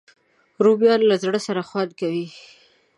رومیان 0.63 1.01
له 1.09 1.15
زړه 1.23 1.39
سره 1.47 1.61
خوند 1.69 1.91
کوي 1.99 2.27